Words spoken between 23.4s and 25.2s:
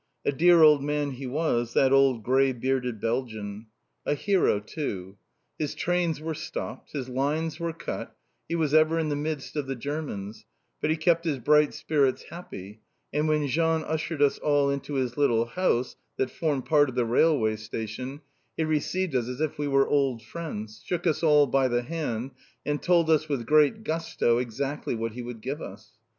great gusto, exactly what